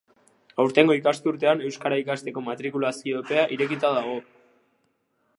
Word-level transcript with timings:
Aurtengo 0.61 0.93
ikasturtean 0.99 1.59
euskara 1.67 1.99
ikasteko 2.03 2.43
matrikulazio 2.47 3.21
epea 3.25 3.43
irekita 3.57 3.93
dago. 3.99 4.15